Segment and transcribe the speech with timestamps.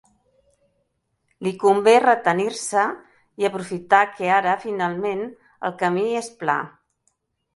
[1.47, 2.85] Li convé retenir-se
[3.43, 5.23] i aprofitar que ara, finalment,
[5.69, 6.57] el camí és pla.